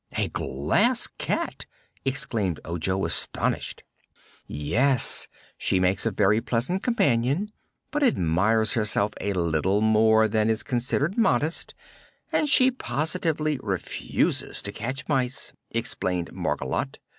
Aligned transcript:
"A 0.17 0.29
Glass 0.29 1.05
Cat!" 1.19 1.67
exclaimed 2.05 2.59
Ojo, 2.65 3.05
astonished. 3.05 3.83
"Yes; 4.47 5.27
she 5.59 5.79
makes 5.79 6.07
a 6.07 6.11
very 6.11 6.41
pleasant 6.41 6.81
companion, 6.81 7.51
but 7.91 8.01
admires 8.01 8.73
herself 8.73 9.11
a 9.21 9.33
little 9.33 9.81
more 9.81 10.27
than 10.27 10.49
is 10.49 10.63
considered 10.63 11.19
modest, 11.19 11.75
and 12.31 12.49
she 12.49 12.71
positively 12.71 13.59
refuses 13.61 14.63
to 14.63 14.71
catch 14.71 15.07
mice," 15.07 15.53
explained 15.71 16.31
Margolotte. 16.33 16.97